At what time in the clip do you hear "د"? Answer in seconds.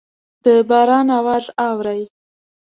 0.43-0.45